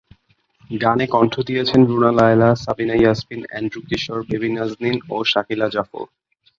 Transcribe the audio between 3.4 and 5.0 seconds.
Andrew Kishore, Baby Naznin